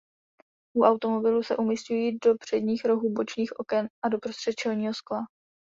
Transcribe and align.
U 0.77 0.83
automobilů 0.83 1.43
se 1.43 1.57
umísťují 1.57 2.17
do 2.25 2.35
předních 2.39 2.85
rohů 2.85 3.09
bočních 3.13 3.59
oken 3.59 3.87
a 4.05 4.09
doprostřed 4.09 4.53
čelního 4.55 4.93
skla. 4.93 5.19